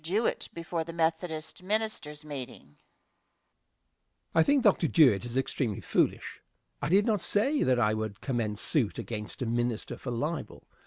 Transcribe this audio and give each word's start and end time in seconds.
Jewett 0.03 0.49
before 0.55 0.83
the 0.83 0.93
Methodist 0.93 1.61
ministers' 1.61 2.25
meeting? 2.25 2.63
Answer. 4.33 4.33
I 4.33 4.41
think 4.41 4.63
Dr. 4.63 4.87
Jewett 4.87 5.25
is 5.25 5.37
extremely 5.37 5.79
foolish. 5.79 6.41
I 6.81 6.89
did 6.89 7.05
not 7.05 7.21
say 7.21 7.61
that 7.61 7.77
I 7.79 7.93
would 7.93 8.19
commence 8.19 8.63
suit 8.63 8.97
against 8.97 9.43
a 9.43 9.45
minister 9.45 9.97
for 9.99 10.09
libel. 10.09 10.65